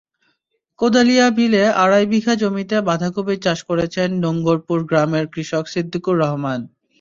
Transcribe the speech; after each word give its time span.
কোদালিয়া 0.79 1.27
বিলে 1.37 1.63
আড়াই 1.83 2.05
বিঘা 2.11 2.33
জমিতে 2.41 2.77
বাঁধাকপির 2.87 3.39
চাষ 3.45 3.59
করেছেন 3.69 4.09
নোংগরপুর 4.23 4.79
গ্রামের 4.89 5.25
কৃষক 5.33 5.65
সিদ্দিকুর 5.73 6.15
রহমান। 6.23 6.59